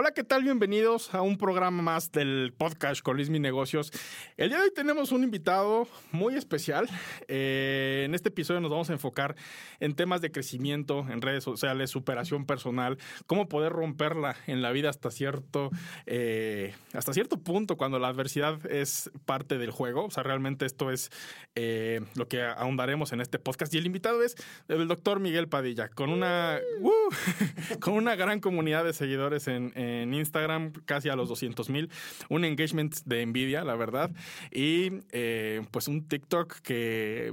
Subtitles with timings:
[0.00, 0.44] Hola, ¿qué tal?
[0.44, 3.90] Bienvenidos a un programa más del podcast con Luis Mi Negocios.
[4.36, 6.88] El día de hoy tenemos un invitado muy especial.
[7.26, 9.34] Eh, en este episodio nos vamos a enfocar
[9.80, 14.88] en temas de crecimiento en redes sociales, superación personal, cómo poder romperla en la vida
[14.88, 15.70] hasta cierto,
[16.06, 20.04] eh, hasta cierto punto cuando la adversidad es parte del juego.
[20.04, 21.10] O sea, realmente esto es
[21.56, 23.74] eh, lo que ahondaremos en este podcast.
[23.74, 24.36] Y el invitado es
[24.68, 29.87] el doctor Miguel Padilla, con una, uh, con una gran comunidad de seguidores en en
[30.12, 31.90] Instagram, casi a los 200 mil.
[32.28, 34.10] Un engagement de envidia, la verdad.
[34.52, 37.32] Y eh, pues un TikTok que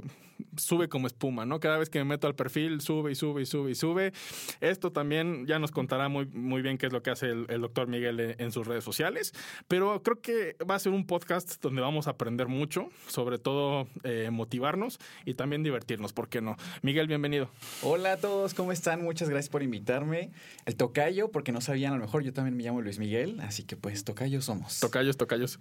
[0.56, 1.60] sube como espuma, ¿no?
[1.60, 4.12] Cada vez que me meto al perfil, sube y sube y sube y sube.
[4.60, 7.88] Esto también ya nos contará muy, muy bien qué es lo que hace el, doctor
[7.88, 9.32] Miguel en, sus redes sociales,
[9.68, 13.88] pero creo que va a ser un podcast donde vamos a aprender mucho, sobre todo
[14.04, 16.56] eh, motivarnos y también divertirnos, ¿por qué no?
[16.82, 17.50] Miguel, bienvenido.
[17.82, 19.02] Hola a todos, ¿cómo están?
[19.02, 20.30] Muchas gracias por invitarme.
[20.64, 23.64] El tocayo, porque no sabían, a lo mejor yo también me llamo Luis Miguel, así
[23.64, 24.78] que pues tocayo somos.
[24.78, 25.58] Tocayos, tocayos.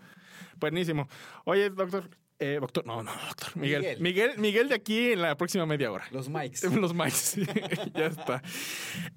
[0.59, 1.07] Buenísimo.
[1.45, 3.55] Oye, doctor, eh, doctor, no, no, doctor.
[3.55, 3.99] Miguel.
[4.01, 4.37] Miguel.
[4.37, 4.69] Miguel.
[4.69, 6.05] de aquí en la próxima media hora.
[6.11, 6.63] Los mics.
[6.73, 7.35] Los mics,
[7.95, 8.43] ya está.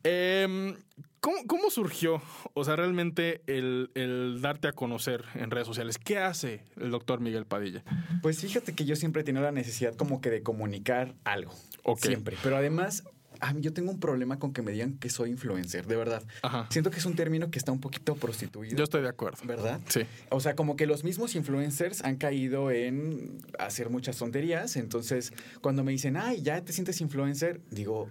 [0.05, 0.77] Em,
[1.21, 2.23] ¿cómo, surgió,
[2.55, 5.99] o sea, realmente el, darte a conocer en redes sociales?
[5.99, 7.83] ¿Qué hace el doctor Miguel Padilla?
[8.23, 11.53] Pues fíjate que yo siempre he tenido la necesidad como que de comunicar algo.
[11.97, 12.37] Siempre.
[12.43, 13.05] Pero además
[13.41, 16.23] a mí yo tengo un problema con que me digan que soy influencer, de verdad.
[16.71, 18.77] Siento que es un término que está un poquito prostituido.
[18.77, 19.39] Yo estoy de acuerdo.
[19.45, 19.81] ¿Verdad?
[19.89, 20.03] Sí.
[20.31, 24.77] O sea, como que los mismos influencers han caído en hacer muchas tonterías.
[24.77, 28.09] Entonces, cuando me dicen, ay, ya te sientes influencer, digo,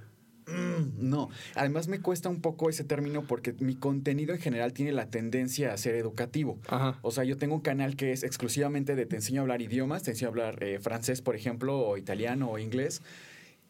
[0.48, 4.92] mm, no, además me cuesta un poco ese término porque mi contenido en general tiene
[4.92, 6.60] la tendencia a ser educativo.
[7.02, 10.04] O sea, yo tengo un canal que es exclusivamente de te enseño a hablar idiomas,
[10.04, 13.02] te enseño a hablar eh, francés, por ejemplo, o italiano o inglés.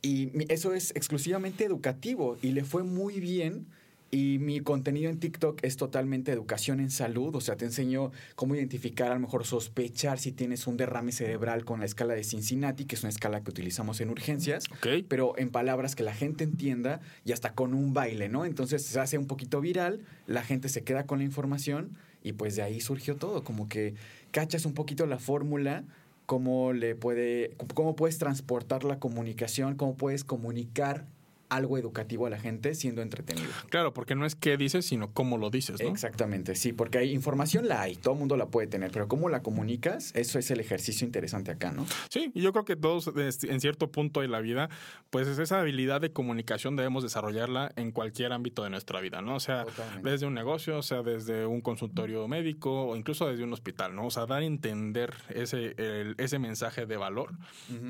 [0.02, 3.68] Y eso es exclusivamente educativo y le fue muy bien.
[4.09, 8.56] Y mi contenido en TikTok es totalmente educación en salud, o sea, te enseño cómo
[8.56, 12.86] identificar, a lo mejor sospechar si tienes un derrame cerebral con la escala de Cincinnati,
[12.86, 14.63] que es una escala que utilizamos en urgencias,
[15.09, 18.46] pero en palabras que la gente entienda y hasta con un baile, ¿no?
[18.46, 22.56] Entonces se hace un poquito viral, la gente se queda con la información y pues
[22.56, 23.96] de ahí surgió todo, como que
[24.31, 25.84] cachas un poquito la fórmula
[26.27, 31.07] cómo le puede, cómo puedes transportar la comunicación, cómo puedes comunicar
[31.50, 33.50] algo educativo a la gente siendo entretenido.
[33.69, 35.90] Claro, porque no es qué dices, sino cómo lo dices, ¿no?
[35.90, 39.30] Exactamente, sí, porque hay información la hay, todo el mundo la puede tener, pero cómo
[39.30, 41.86] la comunicas, eso es el ejercicio interesante acá, ¿no?
[42.09, 44.69] Sí, y yo creo que todos en cierto punto de la vida,
[45.09, 49.36] pues esa habilidad de comunicación debemos desarrollarla en cualquier ámbito de nuestra vida, ¿no?
[49.36, 49.66] O sea,
[50.03, 54.07] desde un negocio, o sea, desde un consultorio médico o incluso desde un hospital, ¿no?
[54.07, 55.75] O sea, dar a entender ese,
[56.18, 57.31] ese mensaje de valor,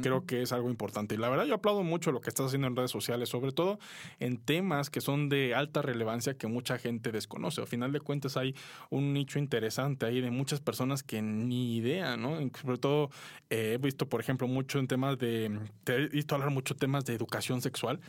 [0.02, 1.16] creo que es algo importante.
[1.16, 3.56] Y la verdad yo aplaudo mucho lo que estás haciendo en redes sociales sobre sobre
[3.56, 3.80] todo
[4.20, 7.62] en temas que son de alta relevancia que mucha gente desconoce.
[7.62, 8.56] Al final de cuentas hay
[8.90, 12.38] un nicho interesante ahí de muchas personas que ni idea, ¿no?
[12.62, 13.10] Sobre todo
[13.50, 17.06] eh, he visto, por ejemplo, mucho en temas de, te he visto hablar mucho temas
[17.06, 18.00] de educación sexual,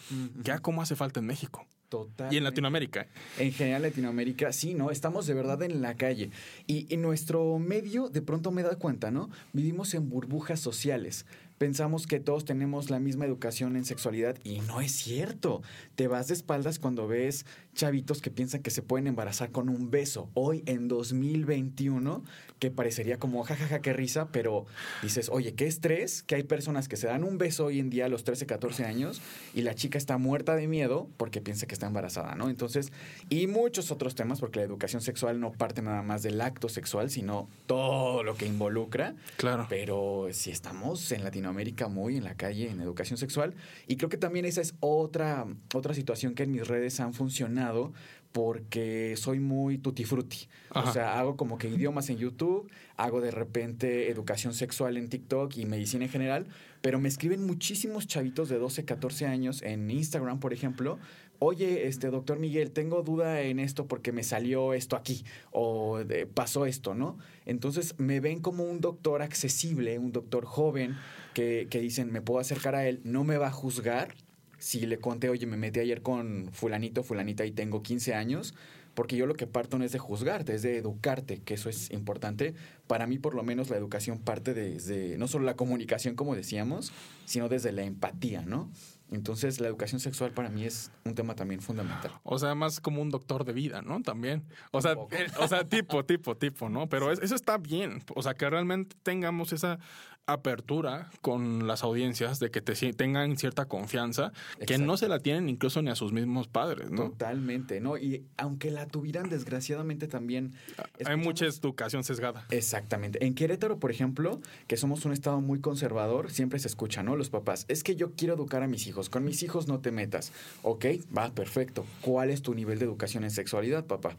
[0.43, 1.67] que a cómo hace falta en México.
[1.89, 2.31] Total.
[2.31, 3.07] Y en Latinoamérica.
[3.39, 4.91] En general, Latinoamérica, sí, ¿no?
[4.91, 6.31] Estamos de verdad en la calle.
[6.67, 9.31] Y en nuestro medio, de pronto me da cuenta, ¿no?
[9.55, 11.25] Vivimos en burbujas sociales
[11.59, 15.63] pensamos que todos tenemos la misma educación en sexualidad y no es cierto.
[15.97, 19.91] Te vas de espaldas cuando ves chavitos que piensan que se pueden embarazar con un
[19.91, 20.31] beso.
[20.35, 22.25] Hoy en 2021,
[22.59, 24.67] que parecería como jajaja, qué risa, pero
[25.03, 28.07] dices, oye, qué estrés que hay personas que se dan un beso hoy en día
[28.07, 29.21] a los 13, 14 años
[29.55, 32.49] y la chica está muerta de miedo porque piensa que está embarazada, ¿no?
[32.49, 32.93] Entonces,
[33.29, 37.11] y muchos otros temas, porque la educación sexual no parte nada más del acto sexual,
[37.11, 39.15] sino todo lo que involucra.
[39.37, 39.67] Claro.
[39.69, 41.48] Pero si estamos en Latinoamérica
[41.89, 43.55] muy en la calle en educación sexual,
[43.87, 47.93] y creo que también esa es otra, otra situación que en mis redes han funcionado
[48.33, 50.49] porque soy muy tutti frutti.
[50.75, 55.57] O sea, hago como que idiomas en YouTube, hago de repente educación sexual en TikTok
[55.57, 56.47] y medicina en general,
[56.83, 60.99] pero me escriben muchísimos chavitos de 12, 14 años en Instagram, por ejemplo.
[61.41, 66.01] Oye, este doctor Miguel, tengo duda en esto porque me salió esto aquí o
[66.35, 67.17] pasó esto, ¿no?
[67.47, 70.97] Entonces me ven como un doctor accesible, un doctor joven
[71.35, 74.17] que, que dicen, me puedo acercar a él, no me va a juzgar,
[74.59, 78.55] si le conté, oye, me metí ayer con fulanito, fulanita y tengo 15 años,
[78.95, 81.93] porque yo lo que parto no es de juzgarte, es de educarte, que eso es
[81.93, 82.55] importante.
[82.89, 86.93] Para mí, por lo menos, la educación parte desde no solo la comunicación, como decíamos,
[87.25, 88.69] sino desde la empatía, ¿no?
[89.11, 92.11] Entonces, la educación sexual para mí es un tema también fundamental.
[92.25, 94.03] O sea, más como un doctor de vida, ¿no?
[94.03, 94.45] También.
[94.71, 96.89] O sea, eh, o sea, tipo, tipo, tipo, ¿no?
[96.89, 98.03] Pero es- eso está bien.
[98.15, 99.79] O sea, que realmente tengamos esa
[100.27, 104.33] apertura con las audiencias de que te tengan cierta confianza
[104.67, 107.05] que no se la tienen incluso ni a sus mismos padres, ¿no?
[107.11, 107.97] Totalmente, ¿no?
[107.97, 110.53] Y aunque la tuvieran, desgraciadamente también...
[110.77, 112.47] Hay escuchamos- mucha educación sesgada.
[112.51, 113.25] Exactamente.
[113.25, 117.17] En Querétaro, por ejemplo, que somos un estado muy conservador, siempre se escucha, ¿no?
[117.17, 118.98] Los papás, es que yo quiero educar a mis hijos.
[119.09, 120.33] Con mis hijos no te metas.
[120.63, 120.87] Ok,
[121.17, 121.87] va, perfecto.
[122.01, 124.17] ¿Cuál es tu nivel de educación en sexualidad, papá?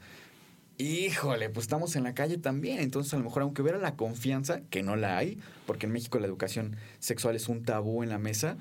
[0.78, 2.80] Híjole, pues estamos en la calle también.
[2.80, 5.38] Entonces, a lo mejor, aunque hubiera la confianza, que no la hay,
[5.68, 8.56] porque en México la educación sexual es un tabú en la mesa,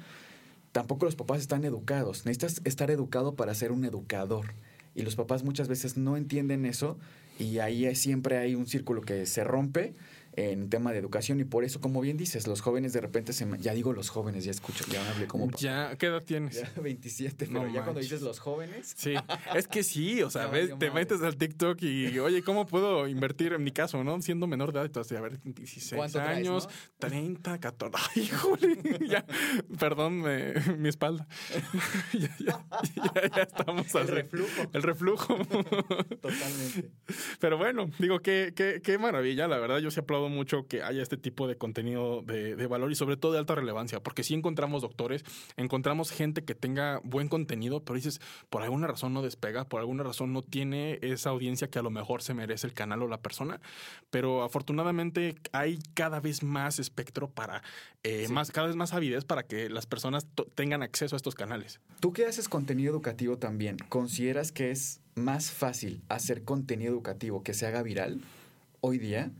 [0.72, 2.26] tampoco los papás están educados.
[2.26, 4.46] Necesitas estar educado para ser un educador.
[4.96, 6.98] Y los papás muchas veces no entienden eso
[7.38, 9.94] y ahí siempre hay un círculo que se rompe
[10.38, 13.46] en tema de educación y por eso, como bien dices, los jóvenes de repente se...
[13.58, 15.50] Ya digo los jóvenes, ya escucho, ya me hablé como...
[15.52, 16.60] Ya, ¿qué edad tienes?
[16.62, 18.94] Ya 27, No pero ya cuando dices los jóvenes...
[18.96, 19.14] Sí,
[19.54, 20.90] es que sí, o sea, ves, te madre.
[20.92, 24.20] metes al TikTok y, oye, ¿cómo puedo invertir en mi caso, no?
[24.22, 26.98] Siendo menor de edad, entonces, a ver, 16 ¿Cuánto traes, años, no?
[27.08, 28.30] 30, 14, ay,
[29.08, 29.24] ya,
[29.78, 31.26] perdón, me- mi espalda.
[32.12, 34.10] ya, ya, ya, ya estamos El así.
[34.12, 34.62] reflujo.
[34.72, 35.36] El reflujo.
[36.20, 36.90] Totalmente.
[37.40, 39.48] Pero bueno, digo, qué, qué, qué maravilla.
[39.48, 42.90] La verdad, yo sí aplaudo mucho que haya este tipo de contenido de, de valor
[42.90, 45.24] y sobre todo de alta relevancia, porque sí encontramos doctores,
[45.56, 48.20] encontramos gente que tenga buen contenido, pero dices,
[48.50, 51.90] por alguna razón no despega, por alguna razón no tiene esa audiencia que a lo
[51.90, 53.60] mejor se merece el canal o la persona.
[54.10, 57.62] Pero afortunadamente hay cada vez más espectro para,
[58.02, 58.32] eh, Sí.
[58.32, 61.80] más, cada vez más avidez para que las personas tengan acceso a estos canales.
[62.00, 67.54] Tú que haces contenido educativo también, ¿consideras que es más fácil hacer contenido educativo que
[67.54, 68.20] se haga viral
[68.80, 69.30] hoy día?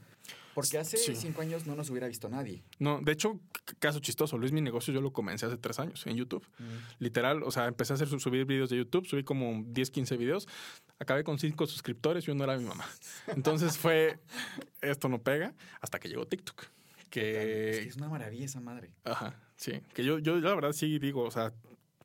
[0.61, 1.15] Porque hace Sí.
[1.15, 2.63] cinco años no nos hubiera visto nadie.
[2.79, 3.39] No, de hecho,
[3.79, 6.47] caso chistoso, Luis Mi Negocio yo lo comencé hace tres años en YouTube.
[6.99, 10.49] Literal, o sea, empecé a hacer subir videos de YouTube, subí como 10, 15 videos,
[10.99, 12.87] acabé con cinco suscriptores y uno era mi mamá.
[13.29, 14.19] Entonces fue,
[14.81, 16.63] esto no pega, hasta que llegó TikTok.
[16.99, 18.91] Es que es una maravilla esa madre.
[19.05, 21.53] ajá, sí, que yo, yo la verdad sí digo, o sea,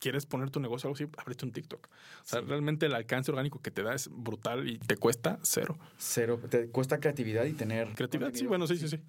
[0.04, 1.88] quieres poner tu negocio o algo así, abriste un TikTok.
[1.88, 1.90] O
[2.26, 2.46] sea, Sí.
[2.48, 5.78] realmente el alcance orgánico que te da es brutal y te cuesta cero.
[5.98, 6.40] Cero.
[6.50, 7.88] Te cuesta creatividad y tener.
[7.96, 9.00] Creatividad, sí, bueno, sí, sí, sí.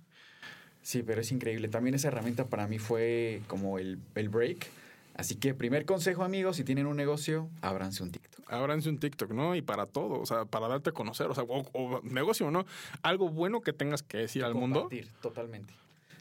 [0.82, 1.66] Sí, pero es increíble.
[1.68, 4.68] También esa herramienta para mí fue como el, el break.
[5.16, 8.52] Así que, primer consejo, amigos, si tienen un negocio, ábranse un TikTok.
[8.52, 9.54] Ábranse un TikTok, ¿no?
[9.56, 12.66] Y para todo, o sea, para darte a conocer, o sea, o, o negocio, ¿no?
[13.02, 14.80] Algo bueno que tengas que decir al mundo.
[14.82, 15.72] Compartir, totalmente.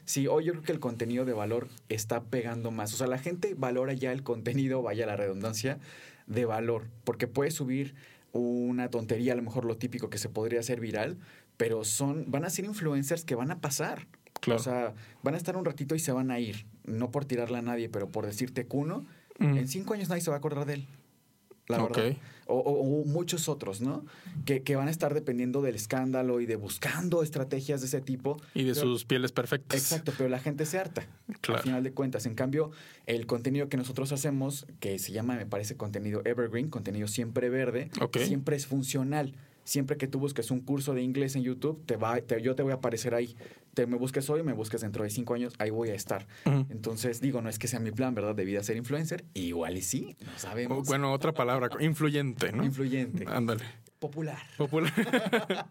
[0.04, 2.92] Sí, hoy yo creo que el contenido de valor está pegando más.
[2.92, 5.78] O sea, la gente valora ya el contenido, vaya la redundancia,
[6.26, 6.88] de valor.
[7.04, 7.94] Porque puedes subir
[8.32, 11.16] una tontería, a lo mejor lo típico que se podría hacer viral,
[11.56, 14.06] pero son, van a ser influencers que van a pasar.
[14.40, 14.60] Claro.
[14.60, 16.66] O sea, van a estar un ratito y se van a ir.
[16.84, 19.06] No por tirarle a nadie, pero por decirte Cuno,
[19.40, 19.56] Mm.
[19.58, 20.86] en cinco años nadie se va a acordar de él.
[21.68, 22.16] La verdad.
[22.46, 24.04] O, muchos otros, ¿no?
[24.44, 28.36] Que, que van a estar dependiendo del escándalo y de buscando estrategias de ese tipo.
[28.54, 29.80] Y de Pero- sus pieles perfectas.
[29.80, 31.06] Exacto, pero la gente se harta.
[31.40, 31.58] Claro.
[31.58, 32.26] Al final de cuentas.
[32.26, 32.70] En cambio,
[33.06, 37.88] el contenido que nosotros hacemos, que se llama, me parece, contenido evergreen, contenido siempre verde,
[38.12, 39.34] siempre es funcional.
[39.64, 42.62] Siempre que tú busques un curso de inglés en YouTube, te va, te- yo te
[42.62, 43.34] voy a aparecer ahí.
[43.74, 46.26] Te me busques hoy, me busques dentro de cinco años, ahí voy a estar.
[46.44, 48.34] Entonces, digo, no es que sea mi plan, ¿verdad?
[48.34, 49.24] De vida ser influencer.
[49.34, 50.86] Igual y sí, no O, sabemos.
[50.86, 52.64] bueno, otra palabra, influyente, ¿no?
[52.64, 53.24] Influyente.
[53.26, 53.64] Ándale.
[54.04, 54.36] Popular.
[54.58, 54.92] Popular.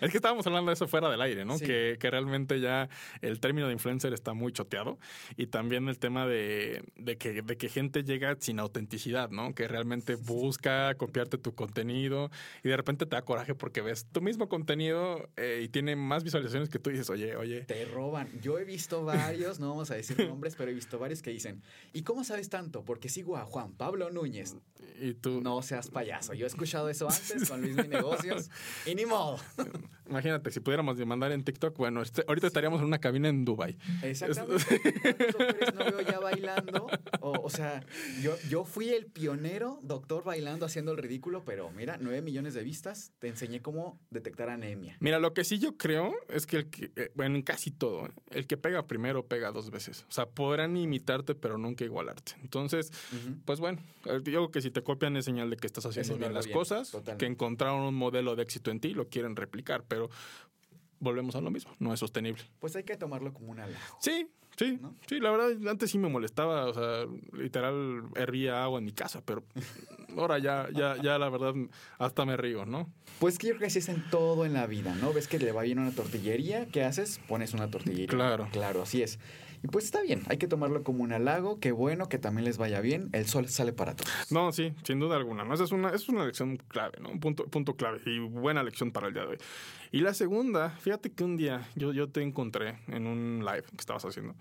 [0.00, 1.56] es que estábamos hablando de eso fuera del aire, ¿no?
[1.56, 1.66] Sí.
[1.66, 2.88] Que, que realmente ya
[3.20, 4.98] el término de influencer está muy choteado.
[5.36, 9.54] Y también el tema de, de que, de que gente llega sin autenticidad, ¿no?
[9.54, 12.32] Que realmente busca copiarte tu contenido
[12.64, 16.24] y de repente te da coraje porque ves tu mismo contenido eh, y tiene más
[16.24, 17.60] visualizaciones que tú dices, oye, oye.
[17.60, 18.28] Te roban.
[18.40, 21.62] Yo he visto varios, no vamos a decir nombres, pero he visto varios que dicen,
[21.92, 22.84] ¿y cómo sabes tanto?
[22.84, 24.56] Porque sigo a Juan Pablo Núñez.
[25.00, 26.34] Y tú, No seas payaso.
[26.34, 28.50] Yo he escuchado eso antes con Luis Mi Negocios
[28.86, 29.38] y ni modo.
[30.10, 33.76] imagínate, si pudiéramos demandar en TikTok, bueno, este- ahorita estaríamos en una cabina en Dubai.
[34.02, 34.64] Exactamente.
[35.02, 36.86] ¿Cuántos doctores no veo ya bailando?
[37.20, 37.84] O, o sea,
[38.22, 42.62] yo, yo fui el pionero doctor bailando haciendo el ridículo, pero mira, nueve millones de
[42.62, 44.96] vistas, te enseñé cómo detectar anemia.
[45.00, 48.06] Mira, lo que sí yo creo es que el que, eh, bueno, en casi todo,
[48.06, 48.10] ¿eh?
[48.30, 50.04] el que pega primero pega dos veces.
[50.08, 52.32] O sea, podrán imitarte, pero nunca igualarte.
[52.42, 52.90] Entonces,
[53.44, 56.16] pues bueno, eh, yo creo que si te copian es señal de que estás haciendo
[56.16, 57.24] bien las bien, cosas, totalmente.
[57.26, 59.99] que encontraron un modelo de éxito en ti y lo quieren replicar, pero
[61.00, 62.42] volvemos a lo mismo, no es sostenible.
[62.60, 63.98] Pues hay que tomarlo como un halago.
[64.00, 64.94] Sí, sí, ¿No?
[65.08, 69.22] sí, la verdad, antes sí me molestaba, o sea, literal hervía agua en mi casa,
[69.24, 69.42] pero
[70.16, 71.54] ahora ya, ya, ya la verdad,
[71.98, 72.92] hasta me río, ¿no?
[73.18, 75.12] Pues que yo creo que así es en todo en la vida, ¿no?
[75.12, 77.18] Ves que le va bien una tortillería, ¿qué haces?
[77.28, 78.06] Pones una tortillería.
[78.06, 78.48] Claro.
[78.52, 79.18] Claro, así es.
[79.62, 82.56] Y pues está bien, hay que tomarlo como un halago, qué bueno, que también les
[82.56, 84.10] vaya bien, el sol sale para todos.
[84.30, 85.44] No, sí, sin duda alguna.
[85.44, 85.52] ¿no?
[85.52, 87.10] Esa es una, es una lección clave, ¿no?
[87.10, 89.38] Un punto, punto clave y buena lección para el día de hoy.
[89.92, 93.80] Y la segunda, fíjate que un día yo, yo te encontré en un live que
[93.80, 94.34] estabas haciendo,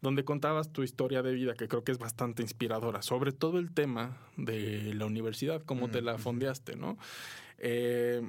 [0.00, 3.72] donde contabas tu historia de vida, que creo que es bastante inspiradora, sobre todo el
[3.72, 6.98] tema de la universidad, cómo te la fondeaste, ¿no?
[7.58, 8.22] Eh,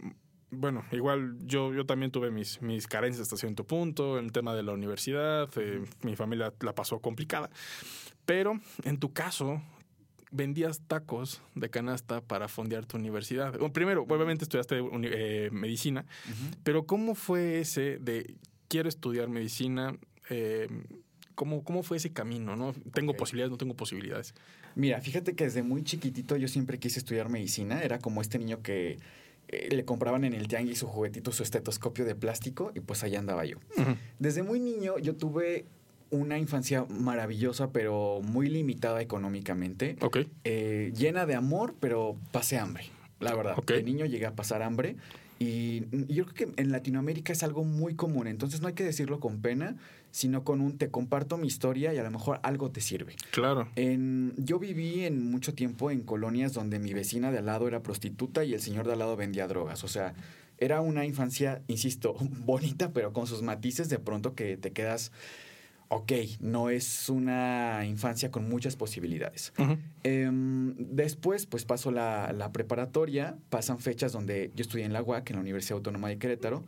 [0.51, 4.63] bueno, igual yo, yo también tuve mis, mis carencias hasta cierto punto, el tema de
[4.63, 7.49] la universidad, eh, mi familia la pasó complicada,
[8.25, 9.61] pero en tu caso
[10.31, 13.51] vendías tacos de canasta para fondear tu universidad.
[13.53, 16.05] Bueno, primero, obviamente estudiaste eh, medicina,
[16.63, 18.35] pero ¿cómo fue ese de
[18.67, 19.97] quiero estudiar medicina?
[20.29, 20.67] Eh,
[21.35, 22.55] ¿cómo, ¿Cómo fue ese camino?
[22.55, 22.73] ¿no?
[22.93, 23.51] ¿Tengo posibilidades?
[23.51, 24.33] ¿No tengo posibilidades?
[24.75, 27.81] Mira, fíjate que desde muy chiquitito yo siempre quise estudiar medicina.
[27.81, 28.97] Era como este niño que
[29.47, 33.19] eh, le compraban en el tianguis su juguetito, su estetoscopio de plástico y pues allá
[33.19, 33.57] andaba yo.
[34.19, 35.65] Desde muy niño yo tuve
[36.09, 39.97] una infancia maravillosa, pero muy limitada económicamente.
[40.01, 40.19] Ok.
[40.43, 42.85] Eh, llena de amor, pero pasé hambre.
[43.19, 44.95] La verdad, de niño llegué a pasar hambre.
[45.37, 45.83] Y
[46.13, 48.27] yo creo que en Latinoamérica es algo muy común.
[48.27, 49.75] Entonces no hay que decirlo con pena,
[50.15, 53.17] sino con un te comparto mi historia y a lo mejor algo te sirve.
[53.31, 53.67] Claro.
[53.75, 57.83] En, yo viví en mucho tiempo en colonias donde mi vecina de al lado era
[57.83, 59.83] prostituta y el señor de al lado vendía drogas.
[59.83, 60.13] O sea,
[60.57, 65.11] era una infancia, insisto, bonita, pero con sus matices de pronto que te quedas,
[65.89, 69.51] ok, no es una infancia con muchas posibilidades.
[70.03, 75.31] Em, después, pues paso la, la preparatoria, pasan fechas donde yo estudié en la UAC,
[75.31, 76.63] en la Universidad Autónoma de Querétaro.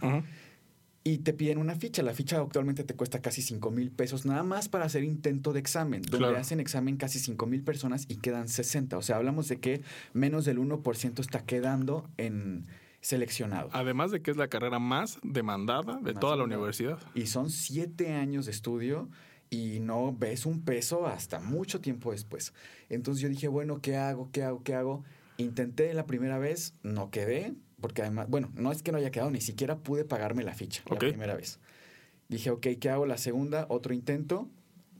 [1.07, 2.03] Y te piden una ficha.
[2.03, 5.59] La ficha actualmente te cuesta casi 5 mil pesos nada más para hacer intento de
[5.61, 6.37] examen, donde Claro.
[6.37, 8.97] hacen examen casi 5 mil personas y quedan 60.
[8.97, 12.65] O sea, hablamos de que menos del 1% está quedando en
[12.99, 13.69] seleccionado.
[13.71, 16.99] Además de que es la carrera más demandada de Más toda la universidad.
[17.15, 19.07] Y son 7 años de estudio
[19.49, 22.53] y no ves un peso hasta mucho tiempo después.
[22.89, 24.29] Entonces yo dije, bueno, ¿qué hago?
[24.33, 24.61] ¿Qué hago?
[24.61, 25.05] ¿Qué hago?
[25.37, 29.29] Intenté la primera vez, no quedé, porque además, bueno, no es que no haya quedado,
[29.29, 31.59] ni siquiera pude pagarme la ficha la primera vez.
[32.27, 33.05] Dije, ok, ¿qué hago?
[33.05, 34.49] La segunda, otro intento.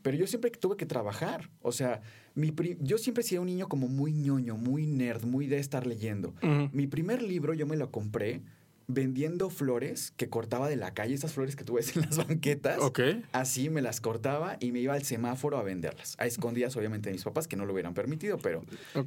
[0.04, 1.50] Pero yo siempre tuve que trabajar.
[1.62, 2.02] O sea,
[2.36, 5.86] mi yo siempre he sido un niño como muy ñoño, muy nerd, muy de estar
[5.88, 6.34] leyendo.
[6.72, 8.42] Mi primer libro yo me lo compré
[8.88, 12.80] vendiendo flores que cortaba de la calle, esas flores que tú ves en las banquetas.
[12.80, 13.00] Ok.
[13.34, 16.16] Así me las cortaba y me iba al semáforo a venderlas.
[16.20, 18.64] A escondidas, obviamente, de mis papás, que no lo hubieran permitido, pero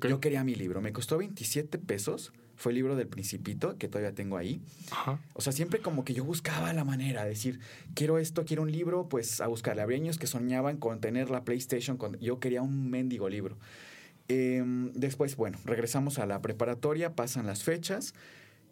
[0.09, 0.81] yo quería mi libro.
[0.81, 2.33] Me costó 27 pesos.
[2.57, 4.61] Fue el libro del Principito, que todavía tengo ahí.
[4.91, 5.19] Ajá.
[5.33, 7.59] O sea, siempre como que yo buscaba la manera de decir,
[7.95, 9.81] quiero esto, quiero un libro, pues a buscarle.
[9.81, 12.19] Había niños que soñaban con tener la PlayStation, con...
[12.19, 13.57] yo quería un mendigo libro.
[14.29, 18.13] Em, después, bueno, regresamos a la preparatoria, pasan las fechas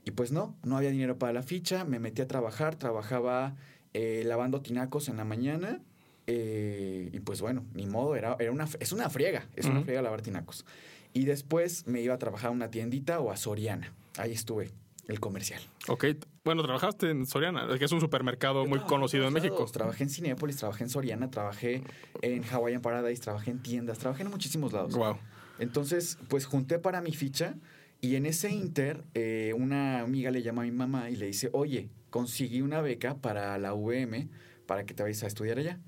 [0.09, 3.57] y pues no, no había dinero para la ficha, me metí a trabajar, trabajaba
[3.93, 5.83] eh, lavando tinacos en la mañana
[6.27, 10.01] eh, y pues bueno, ni modo, era, era una, es una friega, es una friega
[10.01, 10.65] lavar tinacos.
[11.13, 14.71] Y después me iba a trabajar a una tiendita o a Soriana, ahí estuve,
[15.09, 15.61] el comercial.
[15.89, 16.07] Ok.
[16.43, 19.67] Bueno, trabajaste en Soriana, que es un supermercado muy conocido en México.
[19.71, 21.83] Trabajé en Cinepolis, trabajé en Soriana, trabajé
[22.23, 24.95] en Hawaiian Paradise, trabajé en tiendas, trabajé en muchísimos lados.
[24.95, 25.19] Wow.
[25.59, 27.57] Entonces, pues junté para mi ficha
[28.01, 31.51] y en ese inter, eh, una amiga le llama a mi mamá y le dice,
[31.53, 34.29] oye, conseguí una beca para la UVM
[34.67, 35.81] para que te vayas a estudiar allá.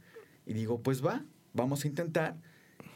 [0.45, 2.37] Y digo, pues va, vamos a intentar.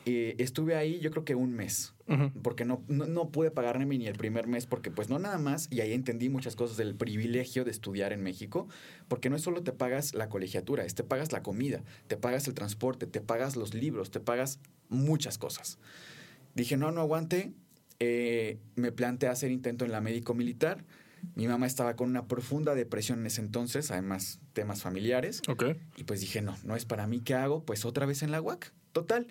[0.06, 1.94] Eh, estuve ahí yo creo que un mes,
[2.42, 5.68] porque no, no, no pude pagarme ni el primer mes, porque pues no nada más,
[5.70, 8.68] y ahí entendí muchas cosas del privilegio de estudiar en México,
[9.08, 12.46] porque no es solo te pagas la colegiatura, es te pagas la comida, te pagas
[12.48, 15.78] el transporte, te pagas los libros, te pagas muchas cosas.
[16.54, 17.54] Dije, no, no aguante,
[18.00, 20.84] eh, me planteé hacer intento en la médico militar,
[21.34, 25.64] mi mamá estaba con una profunda depresión en ese entonces, además temas familiares, Ok.
[25.96, 27.64] y pues dije, no, no es para mí, ¿qué hago?
[27.64, 28.72] Pues otra vez en la UAC.
[28.92, 29.26] Total.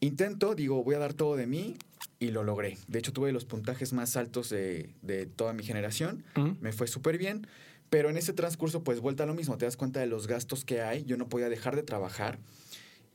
[0.00, 1.76] Intento, digo, voy a dar todo de mí
[2.20, 2.76] y lo logré.
[2.88, 6.24] De hecho, tuve los puntajes más altos de, de toda mi generación.
[6.60, 7.46] Me fue súper bien.
[7.90, 9.56] Pero en ese transcurso, pues vuelta a lo mismo.
[9.56, 11.04] Te das cuenta de los gastos que hay.
[11.04, 12.38] Yo no podía dejar de trabajar.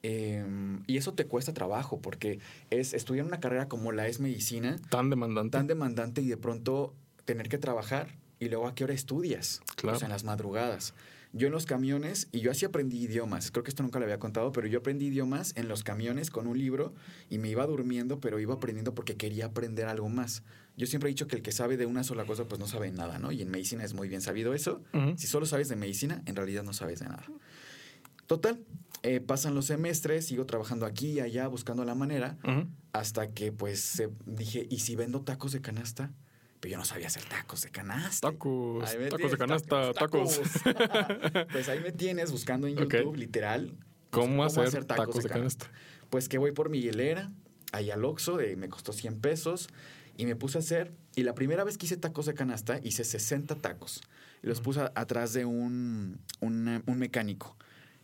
[0.04, 0.46] Eh,
[0.88, 2.40] y eso te cuesta trabajo porque
[2.70, 5.58] es estudiar una carrera como la es medicina, Tan demandante.
[5.58, 6.94] tan demandante y de pronto
[7.26, 9.62] tener que trabajar y luego a qué hora estudias.
[9.76, 9.98] Claro.
[9.98, 10.94] O sea, en las madrugadas.
[11.32, 14.18] Yo en los camiones, y yo así aprendí idiomas, creo que esto nunca lo había
[14.18, 16.96] contado, pero yo aprendí idiomas en los camiones con un libro
[17.30, 20.42] y me iba durmiendo, pero iba aprendiendo porque quería aprender algo más.
[20.76, 22.90] Yo siempre he dicho que el que sabe de una sola cosa, pues no sabe
[22.92, 23.32] nada, ¿no?
[23.32, 24.82] Y en medicina es muy bien sabido eso.
[25.18, 27.24] Si solo sabes de medicina, en realidad no sabes de nada.
[28.26, 28.60] Total,
[29.04, 32.38] eh, pasan los semestres, sigo trabajando aquí y allá, buscando la manera,
[32.92, 36.12] hasta que pues eh, dije, ¿y si vendo tacos de canasta?
[36.60, 38.30] Pero yo no sabía hacer tacos de canasta.
[38.32, 40.42] Tacos, tacos de canasta, tacos.
[41.52, 42.76] pues ahí me tienes buscando en.
[42.76, 43.78] YouTube, literal.
[44.10, 45.72] ¿Cómo, hacer, tacos, de canasta?
[46.10, 47.32] Pues que voy por mi hielera,
[47.72, 49.70] ahí al Oxxo, de, me costó 100 pesos,
[50.18, 50.92] y me puse a hacer.
[51.16, 54.02] Y la primera vez que hice tacos de canasta, hice 60 tacos.
[54.44, 57.56] Y los puse a- atrás de un, un mecánico.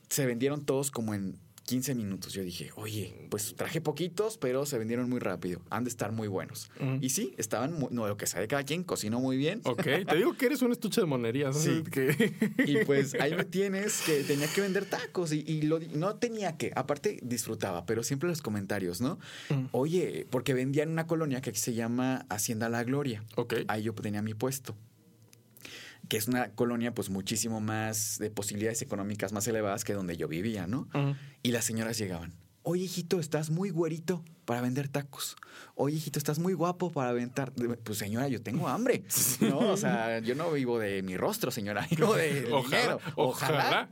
[0.10, 2.32] Se vendieron todos como en 15 minutos.
[2.34, 5.62] Yo dije, oye, pues traje poquitos, pero se vendieron muy rápido.
[5.72, 6.70] Han de estar muy buenos.
[7.02, 9.62] Y sí, estaban, muy- no, lo que sabe cada quien, cocinó muy bien.
[9.64, 11.58] Ok, te digo que eres un estuche de monerías.
[11.60, 11.82] Sí.
[11.92, 12.34] que...
[12.68, 16.56] Y pues ahí me tienes que tenía que vender tacos y, y lo, no tenía
[16.56, 19.18] que, aparte disfrutaba, pero siempre los comentarios, ¿no?
[19.50, 19.66] Mm.
[19.72, 23.24] Oye, porque vendía en una colonia que aquí se llama Hacienda La Gloria.
[23.38, 23.56] Ok.
[23.70, 24.76] Ahí yo tenía mi puesto.
[26.10, 30.28] Que es una colonia pues muchísimo más de posibilidades económicas más elevadas que donde yo
[30.28, 30.88] vivía, ¿no?
[31.44, 32.34] Y las señoras llegaban.
[32.68, 35.36] Oye, hijito, estás muy güerito para vender tacos.
[35.76, 37.54] Oye, hijito, estás muy guapo para aventar.
[37.84, 39.04] Pues, señora, yo tengo hambre.
[39.40, 41.86] No, o sea, yo no vivo de mi rostro, señora.
[41.92, 43.00] Vivo de Ojalá, dinero.
[43.18, 43.90] ojalá.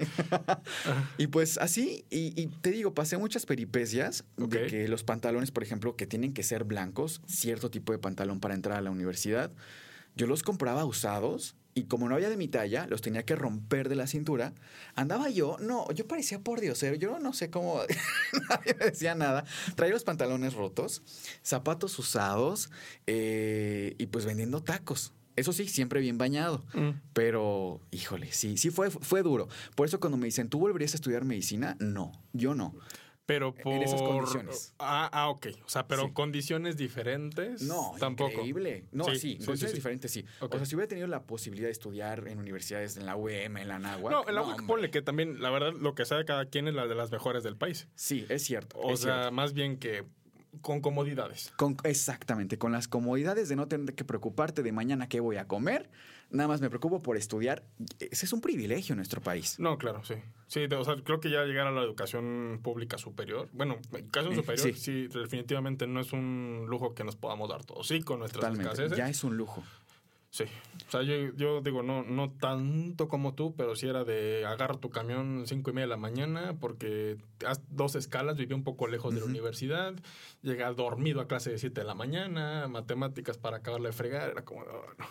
[1.19, 5.61] y pues así, y, y te digo, pasé muchas peripecias de que los pantalones, por
[5.61, 9.51] ejemplo, que tienen que ser blancos, cierto tipo de pantalón para entrar a la universidad,
[10.15, 13.89] yo los compraba usados y como no había de mi talla, los tenía que romper
[13.89, 14.53] de la cintura.
[14.95, 17.81] Andaba yo, no, yo parecía por diosero, yo no sé cómo,
[18.49, 19.45] nadie me decía nada.
[19.75, 21.01] Traía los pantalones rotos,
[21.41, 22.69] zapatos usados
[23.07, 25.13] eh, y pues vendiendo tacos.
[25.35, 26.63] Eso sí, siempre bien bañado.
[26.73, 26.91] Mm.
[27.13, 29.47] Pero, híjole, sí, sí fue, fue duro.
[29.75, 31.75] Por eso cuando me dicen, ¿tú volverías a estudiar medicina?
[31.79, 32.75] No, yo no.
[33.25, 33.71] Pero por...
[33.73, 34.73] En esas condiciones.
[34.79, 35.47] Ah, ah, ok.
[35.65, 36.11] O sea, pero Sí.
[36.11, 37.61] condiciones diferentes.
[37.61, 38.31] No, tampoco.
[38.31, 38.85] increíble.
[38.91, 40.25] No, sí, Sí, sí, condiciones diferentes, sí.
[40.41, 43.67] O sea, si hubiera tenido la posibilidad de estudiar en universidades, en la UEM, en
[43.69, 44.11] la NAHUAC.
[44.11, 44.67] No, el agua hombre.
[44.67, 47.43] ponle que también, la verdad, lo que sabe cada quien es la de las mejores
[47.43, 47.87] del país.
[47.95, 48.77] Sí, es cierto.
[48.79, 49.31] O es sea, cierto.
[49.31, 50.03] más bien que
[50.61, 51.51] con comodidades.
[51.57, 55.47] Con- exactamente, con las comodidades de no tener que preocuparte de mañana qué voy a
[55.47, 55.89] comer,
[56.33, 57.63] nada más me preocupo por estudiar.
[57.99, 59.57] Ese es un privilegio en nuestro país.
[59.59, 60.15] No, claro, sí.
[60.47, 64.35] Sí, o sea, creo que ya llegar a la educación pública superior, bueno, educación Eh,
[64.35, 64.73] superior, sí.
[64.73, 65.07] sí.
[65.07, 67.87] definitivamente no es un lujo que nos podamos dar todos.
[67.87, 68.71] Sí, con nuestras Totalmente.
[68.73, 68.97] escaseces.
[68.97, 69.63] Ya es un lujo.
[70.33, 70.45] Sí.
[70.87, 74.79] O sea, yo, yo digo, no, no tanto como tú, pero sí era de agarra
[74.79, 78.87] tu camión cinco y media de la mañana porque haz dos escalas, vivía un poco
[78.87, 79.93] lejos de la universidad,
[80.41, 84.43] llega dormido a clase de 7 de la mañana, matemáticas para acabarle de fregar, era
[84.43, 85.05] como, oh, no.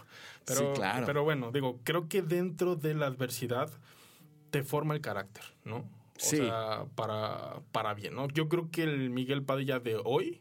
[0.44, 1.06] Pero, Sí, claro.
[1.06, 3.70] pero bueno, digo, creo que dentro de la adversidad
[4.50, 5.76] te forma el carácter, ¿no?
[5.76, 6.38] O Sí.
[6.38, 8.26] sea, para, para bien, ¿no?
[8.26, 10.40] Yo creo que el Miguel Padilla de hoy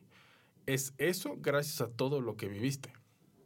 [0.65, 2.91] es eso gracias a todo lo que viviste.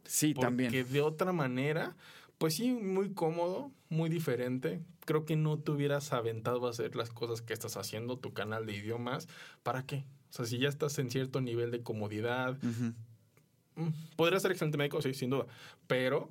[0.06, 0.92] Sí, Porque también.
[0.92, 1.96] de otra manera,
[2.38, 4.80] pues sí, muy cómodo, muy diferente.
[5.04, 8.66] Creo que no te hubieras aventado a hacer las cosas que estás haciendo, tu canal
[8.66, 9.28] de idiomas.
[9.62, 10.04] ¿Para qué?
[10.30, 12.92] O sea, si ya estás en cierto nivel de comodidad, Ujú.
[13.76, 15.46] mm, podrías ser excelente médico, sí, sin duda.
[15.86, 16.30] Pero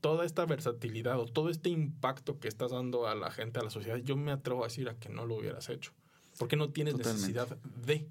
[0.00, 3.70] toda esta versatilidad o todo este impacto que estás dando a la gente, a la
[3.70, 5.92] sociedad, yo me atrevo a decir a que no lo hubieras hecho.
[6.38, 7.20] Porque no tienes Totalmente.
[7.28, 8.06] necesidad de.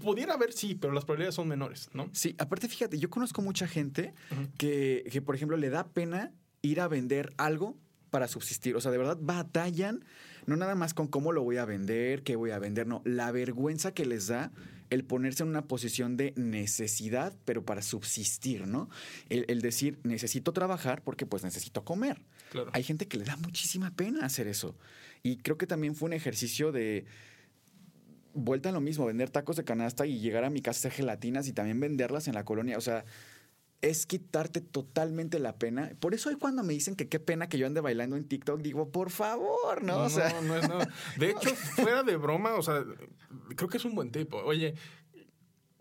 [0.00, 2.10] Pudiera haber, sí, pero las probabilidades son menores, ¿no?
[2.12, 4.14] Sí, aparte fíjate, yo conozco mucha gente
[4.58, 7.76] que, que, por ejemplo, le da pena ir a vender algo
[8.10, 8.76] para subsistir.
[8.76, 10.04] O sea, de verdad batallan,
[10.46, 13.30] no nada más con cómo lo voy a vender, qué voy a vender, no, la
[13.30, 14.52] vergüenza que les da
[14.90, 18.88] el ponerse en una posición de necesidad, pero para subsistir, ¿no?
[19.28, 22.22] El, el decir, necesito trabajar porque pues necesito comer.
[22.50, 22.70] Claro.
[22.72, 24.76] Hay gente que le da muchísima pena hacer eso.
[25.22, 27.04] Y creo que también fue un ejercicio de
[28.36, 30.92] vuelta a lo mismo, vender tacos de canasta y llegar a mi casa a hacer
[30.92, 32.78] gelatinas y también venderlas en la colonia.
[32.78, 33.04] O sea,
[33.82, 35.92] es quitarte totalmente la pena.
[36.00, 38.60] Por eso hoy cuando me dicen que qué pena que yo ande bailando en TikTok,
[38.60, 39.98] digo, por favor, ¿no?
[40.04, 40.88] o sea, no es nada.
[41.18, 42.84] De hecho, fuera de broma, o sea,
[43.56, 44.38] creo que es un buen tipo.
[44.38, 44.74] Oye,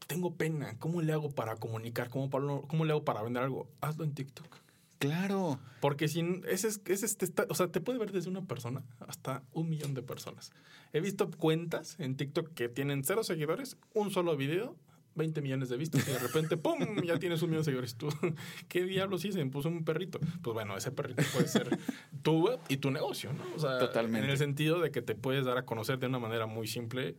[0.07, 0.77] tengo pena.
[0.79, 2.09] ¿Cómo le hago para comunicar?
[2.09, 3.69] ¿Cómo, para- cómo le hago para vender algo?
[3.81, 4.64] Hazlo en TikTok.
[4.99, 5.59] Claro.
[5.81, 8.41] Porque sin ese es, ese es- te está- o sea, te puede ver desde una
[8.43, 10.51] persona hasta un millón de personas.
[10.93, 14.75] He visto cuentas en TikTok que tienen cero seguidores, un solo video,
[15.17, 16.77] 20 millones de vistas y de repente, ¡pum!
[17.05, 17.95] Ya tienes un millón de seguidores.
[17.95, 18.09] Tú,
[18.67, 19.43] ¿qué diablos hice?
[19.43, 20.19] Me puso un perrito.
[20.41, 21.69] Pues bueno, ese perrito puede ser
[22.21, 23.43] tú y tu negocio, ¿no?
[23.55, 24.25] O sea, Totalmente.
[24.25, 27.15] en el sentido de que te puedes dar a conocer de una manera muy simple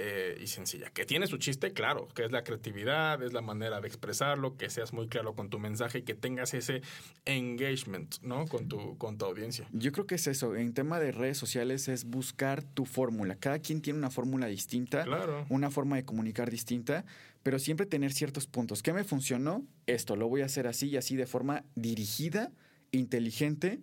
[0.00, 0.90] eh, y sencilla.
[0.90, 4.70] Que tiene su chiste, claro, que es la creatividad, es la manera de expresarlo, que
[4.70, 6.82] seas muy claro con tu mensaje y que tengas ese
[7.24, 8.46] engagement, ¿no?
[8.46, 9.68] Con tu, con tu audiencia.
[9.72, 10.54] Yo creo que es eso.
[10.56, 13.34] En tema de redes sociales es buscar tu fórmula.
[13.36, 15.46] Cada quien tiene una fórmula distinta, Claro.
[15.48, 17.04] una forma de comunicar distinta,
[17.42, 18.82] pero siempre tener ciertos puntos.
[18.82, 19.64] ¿Qué me funcionó?
[19.86, 22.52] Esto, lo voy a hacer así y así de forma dirigida,
[22.92, 23.80] inteligente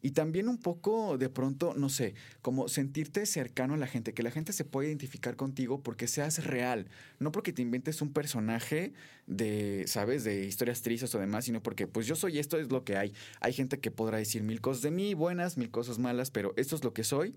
[0.00, 4.22] Y también un poco, de pronto, no sé, como sentirte cercano a la gente, que
[4.22, 8.92] la gente se pueda identificar contigo porque seas real, no porque te inventes un personaje
[9.26, 12.84] de, ¿sabes?, de historias tristes o demás, sino porque, pues yo soy esto, es lo
[12.84, 13.12] que hay.
[13.40, 16.76] Hay gente que podrá decir mil cosas de mí, buenas, mil cosas malas, pero esto
[16.76, 17.34] es lo que soy.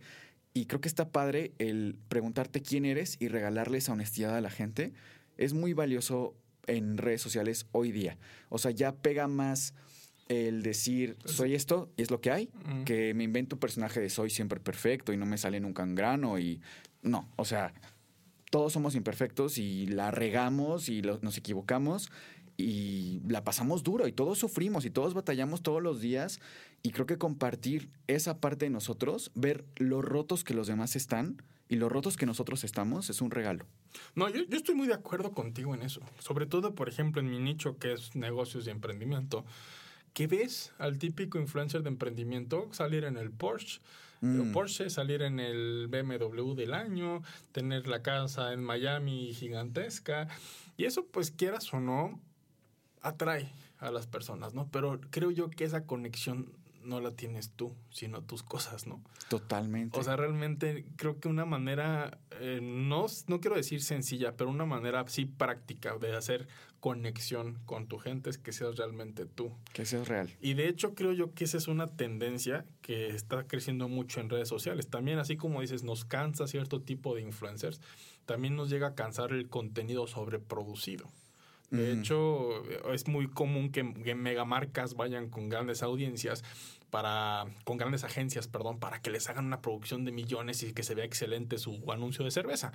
[0.54, 4.50] Y creo que está padre el preguntarte quién eres y regalarle esa honestidad a la
[4.50, 4.94] gente.
[5.38, 6.36] Es muy valioso
[6.68, 8.18] en redes sociales hoy día.
[8.50, 9.74] O sea, ya pega más
[10.32, 12.84] el decir soy esto y es lo que hay, Mm.
[12.84, 15.96] que me invento un personaje de soy siempre perfecto y no me sale nunca en
[15.96, 16.62] grano y
[17.02, 17.74] no, o sea,
[18.50, 22.12] todos somos imperfectos y la regamos y lo- nos equivocamos
[22.58, 26.40] y la pasamos duro y todos sufrimos y todos batallamos todos los días
[26.84, 31.42] y creo que compartir esa parte de nosotros, ver lo rotos que los demás están
[31.70, 33.66] y lo rotos que nosotros estamos es un regalo.
[34.16, 36.02] No, yo, yo estoy muy de acuerdo contigo en eso.
[36.20, 39.46] Sobre todo, por ejemplo, en mi nicho que es negocios y emprendimiento,
[40.14, 43.80] que ves al típico influencer de emprendimiento salir en el Porsche,
[44.22, 44.40] Mm.
[44.40, 50.28] el Porsche, salir en el BMW del año, tener la casa en Miami gigantesca.
[50.78, 52.20] Y eso, pues quieras o no,
[53.02, 54.70] atrae a las personas, ¿no?
[54.72, 59.02] Pero creo yo que esa conexión no la tienes tú, sino tus cosas, ¿no?
[59.30, 60.00] Totalmente.
[60.00, 64.66] O sea, realmente creo que una manera, eh, no, no quiero decir sencilla, pero una
[64.66, 66.48] manera sí práctica de hacer
[66.80, 69.54] conexión con tu gente es que seas realmente tú.
[69.72, 70.30] que es real.
[70.42, 74.30] Y de hecho creo yo que esa es una tendencia que está creciendo mucho en
[74.30, 74.90] redes sociales.
[74.90, 77.80] También así como dices, nos cansa cierto tipo de influencers,
[78.26, 81.06] también nos llega a cansar el contenido sobreproducido.
[81.72, 86.44] De hecho, es muy común que, que megamarcas vayan con grandes audiencias
[86.92, 90.84] para con grandes agencias, perdón, para que les hagan una producción de millones y que
[90.84, 92.74] se vea excelente su anuncio de cerveza.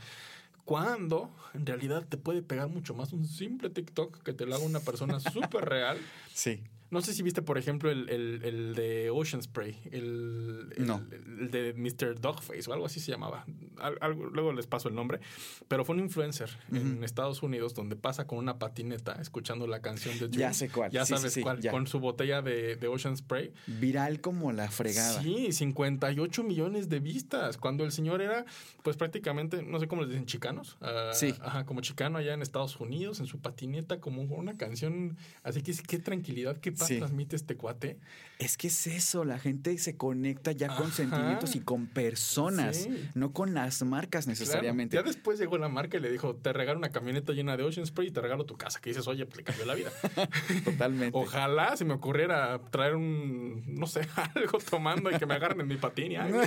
[0.65, 4.65] Cuando en realidad te puede pegar mucho más un simple TikTok que te lo haga
[4.65, 5.99] una persona súper real.
[6.33, 6.65] Sí.
[6.91, 11.03] No sé si viste, por ejemplo, el, el- el de Ocean Spray, el, No.
[11.11, 12.21] el de Mr.
[12.21, 13.45] Dogface o algo así se llamaba.
[13.79, 15.21] Al- algo- luego les paso el nombre.
[15.69, 20.15] Pero fue un influencer en Estados Unidos donde pasa con una patineta escuchando la canción
[20.19, 20.57] de Ya Jules.
[20.57, 20.91] sé cuál.
[20.93, 21.61] Ya Sí, sabes sí, cuál.
[21.61, 21.71] ya.
[21.73, 23.53] Con su botella de, de Ocean Spray.
[23.67, 25.21] Viral como la fregada.
[25.23, 27.57] Sí, 58 millones de vistas.
[27.57, 28.45] Cuando el señor era,
[28.83, 30.77] pues prácticamente, no sé cómo les dicen, chicanos.
[30.81, 31.35] Ah, Sí.
[31.41, 35.17] Ajá, como chicano allá en Estados Unidos, en su patineta, como una canción.
[35.43, 36.99] Así que qué tranquilidad, qué paz Sí.
[36.99, 37.99] transmite este cuate.
[38.39, 43.09] Es que es eso, la gente se conecta ya con sentimientos y con personas, Sí.
[43.15, 44.93] no con las marcas necesariamente.
[44.97, 45.07] Claro.
[45.07, 47.87] Ya después llegó la marca y le dijo, te regalo una camioneta llena de Ocean
[47.87, 48.79] Spray y te regalo tu casa.
[48.81, 49.91] Que dices, oye, pues le cambió la vida.
[50.65, 51.17] Totalmente.
[51.19, 54.01] Ojalá se me ocurriera traer un, no sé,
[54.35, 56.13] algo tomando y que me agarren en mi patín.
[56.13, 56.33] y, Ay.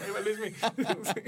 [1.03, 1.21] Sí.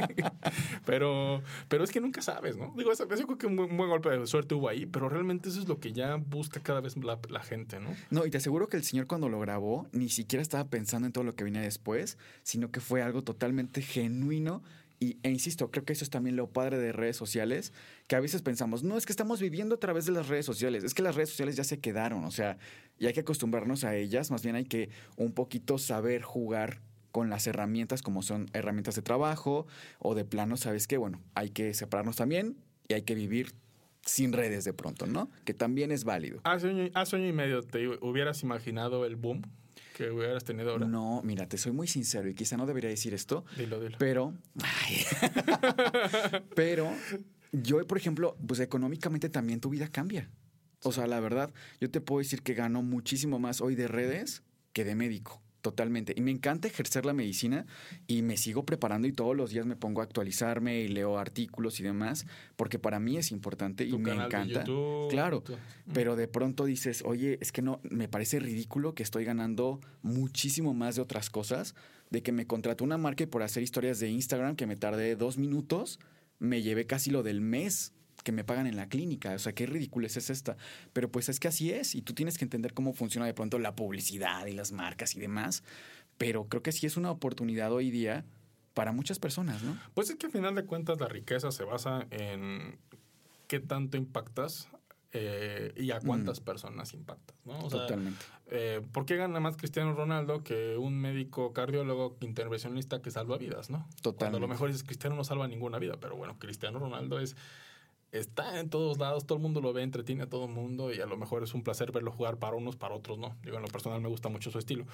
[0.86, 2.74] Pero, pero es que nunca sabes, ¿no?
[2.78, 5.10] Digo, eso, yo creo que un buen, un buen golpe de suerte hubo ahí, pero
[5.10, 7.90] realmente eso es lo que ya busca cada vez la, la gente, ¿no?
[8.10, 11.14] No, y te aseguro que el señor cuando lo grabó ni siquiera estaba pensando en
[11.14, 14.62] todo lo que venía después, sino que fue algo totalmente genuino.
[15.00, 17.74] Y, e insisto, creo que eso es también lo padre de redes sociales,
[18.08, 20.84] que a veces pensamos, no, es que estamos viviendo a través de las redes sociales,
[20.84, 22.60] es que las redes sociales ya se quedaron, o sea,
[23.00, 27.32] y hay que acostumbrarnos a ellas, más bien hay que un poquito saber jugar con
[27.32, 29.66] las herramientas como son herramientas de trabajo
[29.98, 30.98] o de plano, ¿sabes qué?
[30.98, 33.56] Bueno, hay que separarnos también y hay que vivir
[34.06, 35.32] sin redes de pronto, ¿no?
[35.46, 36.42] Que también es válido.
[36.44, 39.42] Hace año, hace año y medio te hubieras imaginado el boom
[40.02, 40.88] que hubieras tenido ahora.
[40.88, 43.98] No, mira, te soy muy sincero y quizá no debería decir esto, Dilo, dilo.
[44.00, 44.34] pero.
[44.64, 45.06] ay.
[46.56, 46.92] pero
[47.52, 50.30] yo, por ejemplo, pues económicamente también tu vida cambia.
[50.84, 54.42] O sea, la verdad, yo te puedo decir que gano muchísimo más hoy de redes
[54.74, 55.41] que de médico.
[55.62, 56.14] Totalmente.
[56.18, 57.66] Y me encanta ejercer la medicina
[58.08, 61.80] y me sigo preparando y todos los días me pongo a actualizarme y leo artículos
[61.80, 64.60] y demás, porque para mí es importante y me de encanta.
[64.66, 65.42] YouTube, claro.
[65.42, 65.56] tu-
[65.94, 70.74] Pero de pronto dices, oye, es que no, me parece ridículo que estoy ganando muchísimo
[70.74, 71.76] más de otras cosas,
[72.10, 75.16] de que me contrató una marca y por hacer historias de Instagram que me tardé
[75.16, 76.00] dos minutos,
[76.40, 77.94] me llevé casi lo del mes
[78.24, 79.34] que me pagan en la clínica.
[79.34, 80.58] O sea, qué ridículo es esta.
[80.94, 83.60] Pero pues es que así es y tú tienes que entender cómo funciona de pronto
[83.60, 85.64] la publicidad y las marcas y demás.
[86.18, 88.26] Pero creo que sí es una oportunidad hoy día
[88.74, 89.78] para muchas personas, ¿no?
[89.94, 92.78] Pues es que al final de cuentas la riqueza se basa en
[93.48, 94.70] qué tanto impactas
[95.14, 97.60] eh, y a cuántas personas impactas, ¿no?
[97.60, 98.24] O sea, Totalmente.
[98.50, 103.70] eh, ¿Por qué gana más Cristiano Ronaldo que un médico cardiólogo intervencionista que salva vidas,
[103.70, 103.80] no?
[103.80, 104.40] Cuando a Totalmente.
[104.40, 107.36] lo mejor es Cristiano no salva ninguna vida, pero bueno, Cristiano Ronaldo es
[108.12, 111.00] está en todos lados, todo el mundo lo ve, entretiene a todo el mundo y
[111.00, 113.38] a lo mejor es un placer verlo jugar para unos, para otros no.
[113.44, 114.86] Digo, en lo personal me gusta mucho su estilo.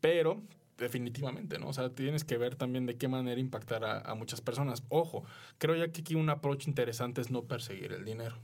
[0.00, 0.42] Pero
[0.78, 1.68] definitivamente, ¿no?
[1.68, 4.82] O sea, tienes que ver también de qué manera impactar a, a muchas personas.
[4.88, 5.24] Ojo,
[5.58, 8.36] creo ya que aquí un approach interesante es no perseguir el dinero.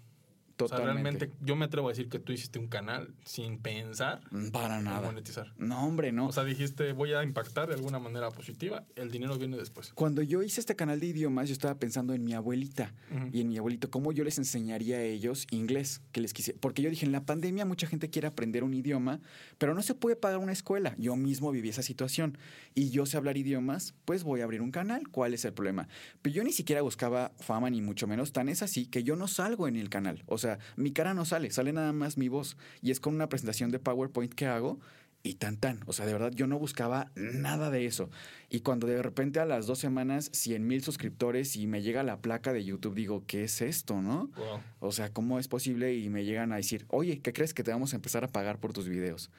[0.64, 1.18] O sea, Totalmente.
[1.18, 4.80] realmente yo me atrevo a decir que tú hiciste un canal sin pensar Mm, Para
[4.80, 5.00] nada.
[5.06, 5.52] monetizar.
[5.58, 6.26] No, hombre, no.
[6.26, 9.92] O sea, dijiste, voy a impactar de alguna manera positiva, el dinero viene después.
[9.94, 12.92] Cuando yo hice este canal de idiomas, yo estaba pensando en mi abuelita
[13.32, 16.54] y en mi abuelito, cómo yo les enseñaría a ellos inglés, que les quise.
[16.54, 19.20] Porque yo dije, en la pandemia mucha gente quiere aprender un idioma,
[19.58, 20.94] pero no se puede pagar una escuela.
[20.98, 22.36] Yo mismo viví esa situación
[22.74, 25.08] y yo sé hablar idiomas, pues voy a abrir un canal.
[25.08, 25.88] ¿Cuál es el problema?
[26.22, 28.32] Pero yo ni siquiera buscaba fama, ni mucho menos.
[28.32, 30.22] Tan es así que yo no salgo en el canal.
[30.26, 32.56] O sea, mi cara no sale, sale nada más mi voz.
[32.82, 34.78] Y es con una presentación de PowerPoint que hago
[35.22, 35.80] y tan tan.
[35.86, 38.10] O sea, de verdad yo no buscaba nada de eso.
[38.48, 42.20] Y cuando de repente a las dos semanas 100 mil suscriptores y me llega la
[42.20, 44.30] placa de YouTube, digo, ¿qué es esto, no?
[44.36, 44.60] Wow.
[44.80, 45.94] O sea, ¿cómo es posible?
[45.94, 48.58] Y me llegan a decir, oye, ¿qué crees que te vamos a empezar a pagar
[48.58, 49.30] por tus videos?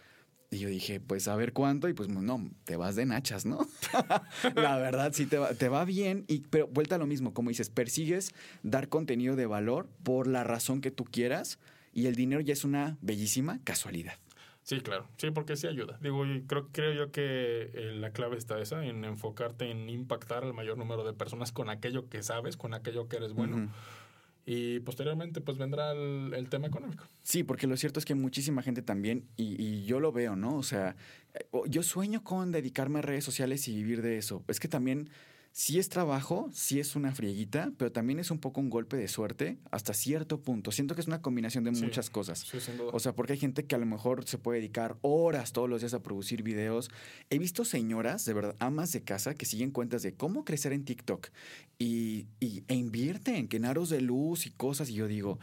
[0.54, 3.66] Y yo dije, pues a ver cuánto, y pues no, te vas de nachas, ¿no?
[4.56, 7.48] la verdad, sí te va, te va bien, y, pero vuelta a lo mismo, como
[7.48, 11.58] dices, persigues dar contenido de valor por la razón que tú quieras,
[11.94, 14.16] y el dinero ya es una bellísima casualidad.
[14.64, 15.08] Sí, claro.
[15.18, 15.98] Sí, porque sí ayuda.
[16.02, 20.44] Digo, y creo, creo yo que eh, la clave está esa, en enfocarte en impactar
[20.44, 23.72] al mayor número de personas con aquello que sabes, con aquello que eres bueno.
[24.54, 27.06] Y posteriormente, pues vendrá el, tema económico.
[27.22, 30.58] Sí, porque lo cierto es que muchísima gente también, y, y yo lo veo, ¿no?
[30.58, 30.98] O sea,
[31.34, 34.44] eh, yo sueño con dedicarme a redes sociales y vivir de eso.
[34.50, 35.10] Es que también
[35.54, 39.08] sí es trabajo, sí es una frieguita, pero también es un poco un golpe de
[39.08, 40.72] suerte hasta cierto punto.
[40.72, 41.84] Siento que es una combinación de Sí.
[41.84, 42.40] muchas cosas.
[42.40, 42.92] Sí, sin duda.
[42.94, 45.82] O sea, porque hay gente que a lo mejor se puede dedicar horas todos los
[45.82, 46.90] días a producir videos.
[47.30, 50.86] He visto señoras, de verdad, amas de casa, que siguen cuentas de cómo crecer en
[50.86, 51.28] TikTok
[51.78, 54.90] y, y- e invierten en aros de luz y cosas.
[54.90, 55.40] Y yo digo,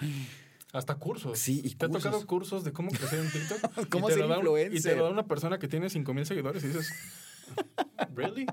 [0.73, 1.39] Hasta cursos.
[1.39, 2.27] Sí, y ¿Te ha tocado cursos.
[2.27, 3.61] cursos de cómo crecer en TikTok?
[3.91, 5.89] ¿Cómo Y te ser lo da un- Y te lo da una persona que tiene
[5.89, 6.91] 5 mil seguidores y dices,
[8.15, 8.47] ¿really?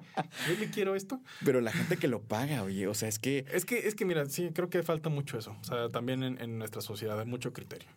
[0.48, 1.22] ¿Really quiero esto?
[1.44, 4.06] pero la gente que lo paga, oye, o sea, es que Es que, es que
[4.06, 5.56] mira, sí, creo que falta mucho eso.
[5.62, 7.90] O sea, también en, en nuestra sociedad hay mucho criterio.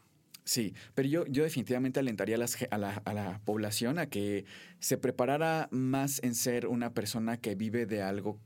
[0.45, 4.47] Sí, pero yo, yo definitivamente alentaría a, las a, la, a la población a que
[4.81, 8.41] se preparara más en ser una persona que vive de algo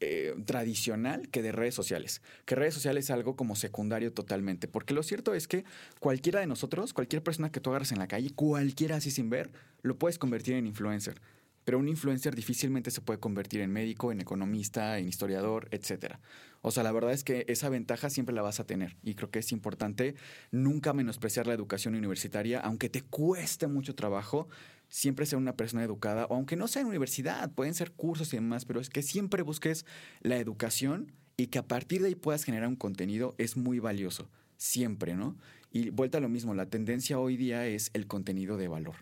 [0.00, 2.22] eh, tradicional que de redes sociales.
[2.46, 4.66] Que redes sociales es algo como secundario totalmente.
[4.66, 5.64] Porque lo cierto es que
[6.00, 9.52] cualquiera de nosotros, cualquier persona que tú agarras en la calle, cualquiera así sin ver,
[9.82, 11.20] lo puedes convertir en influencer.
[11.64, 16.20] Pero un influencer difícilmente se puede convertir en médico, en economista, en historiador, etcétera.
[16.60, 18.96] O sea, la verdad es que esa ventaja siempre la vas a tener.
[19.02, 20.14] Y creo que es importante
[20.50, 24.48] nunca menospreciar la educación universitaria, aunque te cueste mucho trabajo,
[24.88, 28.36] siempre ser una persona educada, o aunque no sea en universidad, pueden ser cursos y
[28.36, 29.86] demás, pero es que siempre busques
[30.20, 34.30] la educación y que a partir de ahí puedas generar un contenido es muy valioso.
[34.56, 35.36] Siempre, ¿no?
[35.72, 38.96] Y vuelta a lo mismo, la tendencia hoy día es el contenido de valor.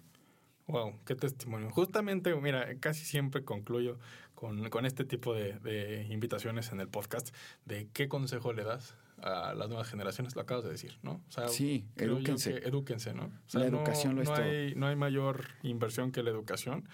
[0.71, 1.71] Wow, qué testimonio.
[1.71, 3.99] Justamente, mira, casi siempre concluyo
[4.35, 8.95] con, con este tipo de, de invitaciones en el podcast de qué consejo le das
[9.23, 11.23] a las nuevas generaciones, lo acabas de decir, ¿no?
[11.29, 12.61] O sea, Sí, edúquense.
[12.61, 13.25] que edúquense, ¿no?
[13.25, 14.45] O La no- educación lo es no todo.
[14.45, 16.89] hay, no hay mayor inversión que la educación.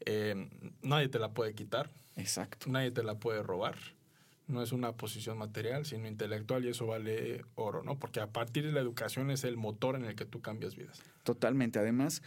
[0.00, 0.48] Eh,
[0.82, 2.68] nadie te la puede quitar, Exacto.
[2.70, 3.76] nadie te la puede robar.
[4.46, 7.98] No es una posición material, sino intelectual y eso vale oro, ¿no?
[7.98, 11.02] Porque a partir de la educación es el motor en el que tú cambias vidas.
[11.24, 11.80] Totalmente.
[11.80, 12.22] Además,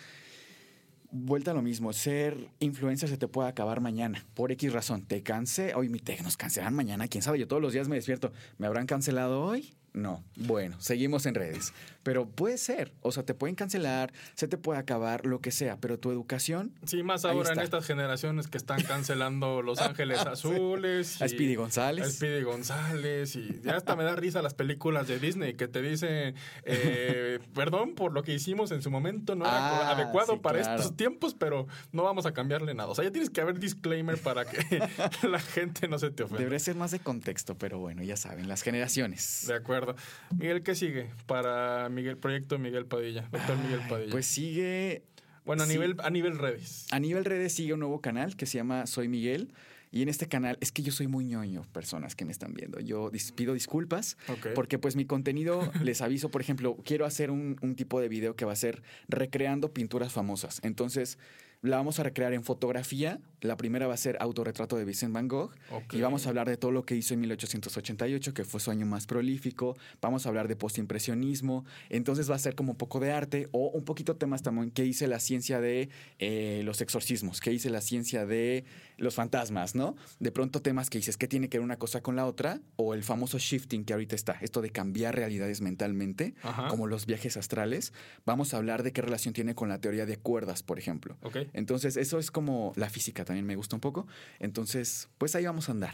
[1.12, 1.94] vuelta a lo mismo.
[1.94, 4.26] Ser influencer se te puede acabar mañana.
[4.34, 5.06] Por X razón.
[5.06, 5.74] Te cansé.
[5.76, 7.08] Hoy mi te nos cancelarán mañana.
[7.08, 7.40] Quién sabe.
[7.40, 8.32] Yo todos los días me despierto.
[8.58, 9.74] ¿Me habrán cancelado hoy?
[10.02, 10.24] No.
[10.36, 11.74] Bueno, seguimos en redes.
[12.04, 12.94] Pero puede ser.
[13.02, 15.78] O sea, te pueden cancelar, se te puede acabar, lo que sea.
[15.78, 16.72] Pero tu educación.
[16.86, 21.22] Sí, más ahora en estas generaciones que están cancelando Los Ángeles Azules.
[21.22, 22.06] A Speedy González.
[22.08, 23.36] A Speedy González.
[23.36, 27.96] Y ya hasta me da risa las películas de Disney que te dicen, eh, perdón
[27.96, 30.80] por lo que hicimos en su momento, no era Ah, adecuado sí, para claro.
[30.80, 32.90] estos tiempos, pero no vamos a cambiarle nada.
[32.90, 34.58] O sea, ya tienes que haber disclaimer para que
[35.28, 36.40] la gente no se te ofenda.
[36.40, 39.46] Debería ser más de contexto, pero bueno, ya saben, las generaciones.
[39.48, 39.89] De acuerdo.
[40.38, 43.28] Miguel, ¿qué sigue para Miguel Proyecto Miguel Padilla?
[43.32, 44.12] Doctor Miguel Padilla.
[44.12, 45.04] Pues sigue
[45.46, 45.74] bueno, a sí.
[45.74, 46.88] nivel, a nivel redes.
[46.92, 49.54] A nivel redes sigue un nuevo canal que se llama Soy Miguel.
[49.92, 52.80] Y en este canal, es que yo soy muy ñoño, personas que me están viendo.
[52.80, 54.18] Yo dis- pido disculpas
[54.54, 58.36] porque pues mi contenido, les aviso, por ejemplo, quiero hacer un, un tipo de video
[58.36, 60.60] que va a ser recreando pinturas famosas.
[60.62, 61.18] Entonces,
[61.64, 63.20] la vamos a recrear en fotografía.
[63.42, 65.52] La primera va a ser autorretrato de Vincent Van Gogh.
[65.92, 68.86] Y vamos a hablar de todo lo que hizo en 1888, que fue su año
[68.86, 69.78] más prolífico.
[70.02, 71.66] Vamos a hablar de postimpresionismo.
[71.90, 74.86] Entonces va a ser como un poco de arte o un poquito temas también que
[74.86, 78.66] hice la ciencia de eh, los exorcismos, que hice la ciencia de
[78.98, 79.96] los fantasmas, ¿no?
[80.20, 82.60] De pronto temas que dices, ¿qué tiene que ver una cosa con la otra?
[82.76, 86.68] O el famoso shifting que ahorita está, esto de cambiar realidades mentalmente, Ajá.
[86.68, 87.94] como los viajes astrales.
[88.26, 91.18] Vamos a hablar de qué relación tiene con la teoría de cuerdas, por ejemplo.
[91.54, 94.08] Entonces, eso es como la física también me gusta un poco.
[94.40, 95.94] Entonces, pues ahí vamos a andar.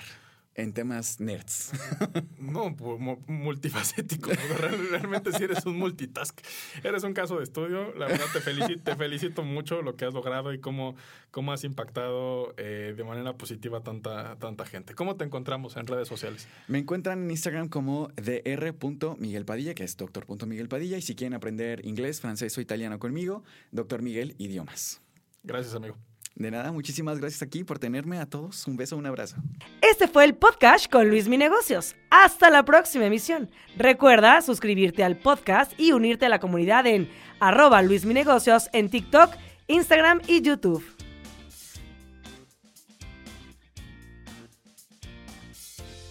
[0.57, 1.71] en temas nerds.
[2.39, 4.29] No, pues, mu- multifacético.
[4.61, 6.39] Real- Realmente sí eres un multitask.
[6.81, 7.93] Eres un caso de estudio.
[7.95, 10.95] La verdad te felicito, te felicito mucho lo que has logrado y cómo,
[11.31, 14.93] cómo has impactado eh, de manera positiva a tanta, tanta gente.
[14.95, 16.47] ¿Cómo te encontramos en redes sociales?
[16.69, 20.97] Me encuentran en Instagram como dr.miguelpadilla, que es doctor.miguelpadilla.
[20.97, 25.01] Y si quieren aprender inglés, francés o italiano conmigo, doctor Miguel Idiomas.
[25.43, 25.97] Gracias, amigo.
[26.35, 28.67] De nada, muchísimas gracias aquí por tenerme a todos.
[28.67, 29.37] Un beso, un abrazo.
[29.81, 31.95] Este fue el podcast con Luis Mi Negocios.
[32.09, 33.49] Hasta la próxima emisión.
[33.77, 39.31] Recuerda suscribirte al podcast y unirte a la comunidad en arroba Luis en TikTok,
[39.67, 40.94] Instagram y YouTube.